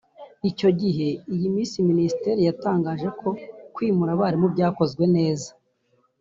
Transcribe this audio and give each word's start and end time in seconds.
Icyo 0.49 0.69
gihe 0.81 1.07
iyi 1.33 1.47
minsi 1.55 1.75
Minisiteri 1.89 2.41
yatangaje 2.49 3.07
ko 3.19 3.29
kwimura 3.75 4.11
abarimu 4.13 4.47
byakozwe 4.53 5.03
neza 5.15 5.49